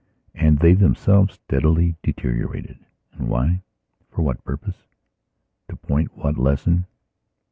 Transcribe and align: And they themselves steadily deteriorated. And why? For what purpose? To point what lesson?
And 0.33 0.57
they 0.57 0.73
themselves 0.73 1.35
steadily 1.35 1.95
deteriorated. 2.01 2.79
And 3.13 3.27
why? 3.29 3.61
For 4.09 4.23
what 4.23 4.43
purpose? 4.43 4.87
To 5.69 5.75
point 5.75 6.17
what 6.17 6.39
lesson? 6.39 6.87